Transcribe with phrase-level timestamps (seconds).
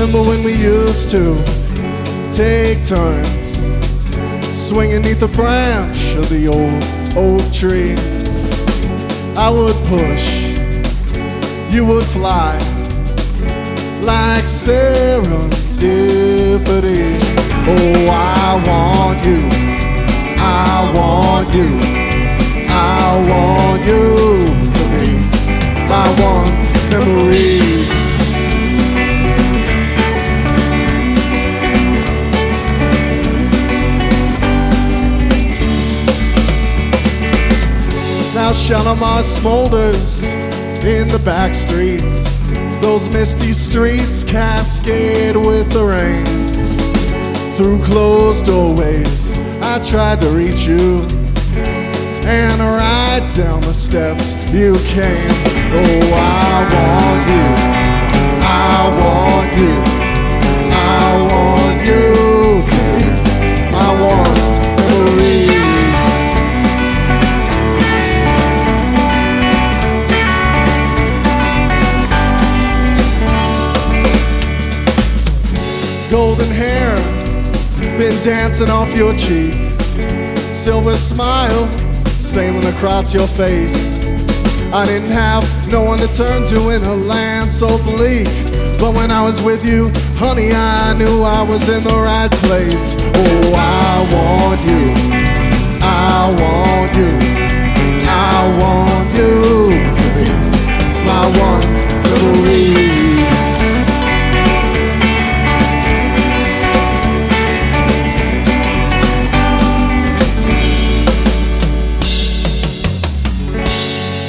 [0.00, 1.34] Remember when we used to
[2.30, 3.66] take turns
[4.56, 6.84] swinging neath the branch of the old
[7.16, 7.96] oak tree?
[9.36, 10.54] I would push,
[11.74, 12.56] you would fly
[14.02, 17.18] like serendipity.
[17.66, 19.48] Oh, I want you,
[20.38, 21.80] I want you,
[22.70, 24.46] I want you
[24.78, 25.18] to be
[25.88, 26.67] my one
[38.48, 40.24] Now Shalimar smolders
[40.82, 42.30] in the back streets.
[42.80, 46.24] Those misty streets cascade with the rain.
[47.56, 51.02] Through closed doorways, I tried to reach you.
[52.24, 55.28] And right down the steps you came.
[55.76, 57.48] Oh, I want you.
[58.46, 59.87] I want you.
[76.18, 76.96] Golden hair
[77.96, 79.54] been dancing off your cheek.
[80.50, 81.68] Silver smile
[82.18, 84.02] sailing across your face.
[84.72, 88.26] I didn't have no one to turn to in a land so bleak.
[88.80, 89.92] But when i was with you
[90.22, 92.96] honey i knew i was in the right place.
[92.98, 94.37] Oh i want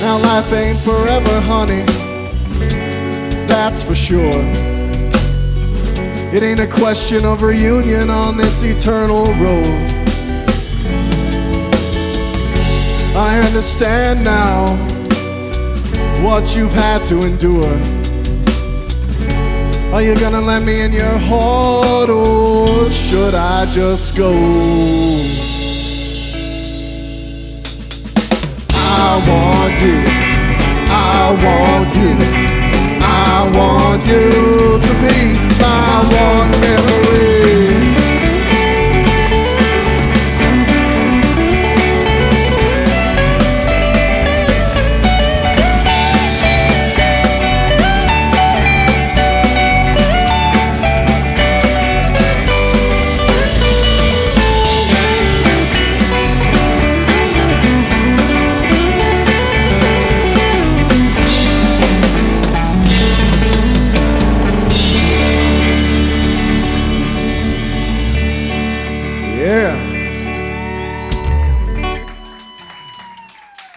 [0.09, 1.83] Now life ain't forever, honey.
[3.45, 4.41] That's for sure.
[6.33, 9.67] It ain't a question of reunion on this eternal road.
[13.15, 14.69] I understand now
[16.25, 17.79] what you've had to endure.
[19.93, 25.58] Are you gonna let me in your heart or should I just go?
[29.27, 29.97] Want you.
[30.91, 32.11] I want you.
[33.01, 35.48] I want you to be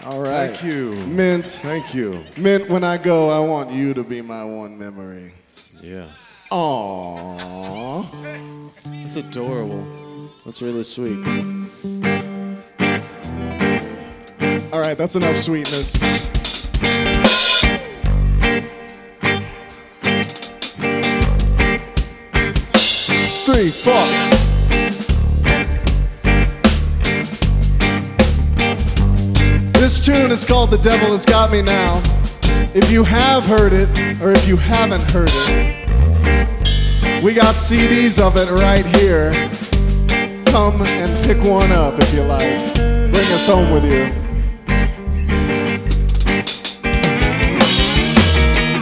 [0.04, 0.48] All right.
[0.50, 0.96] Thank you.
[1.06, 1.46] Mint.
[1.46, 2.24] Thank you.
[2.36, 5.32] Mint, when I go, I want you to be my one memory.
[5.80, 6.08] Yeah.
[6.50, 8.10] Aww.
[8.84, 10.30] That's adorable.
[10.44, 11.18] That's really sweet.
[14.72, 15.92] All right, that's enough sweetness.
[23.46, 24.41] Three, four.
[30.14, 32.02] Tune is called The Devil Has Got Me Now.
[32.74, 33.88] If you have heard it,
[34.20, 39.32] or if you haven't heard it, we got CDs of it right here.
[40.46, 42.75] Come and pick one up if you like.
[42.75, 44.21] Bring us home with you.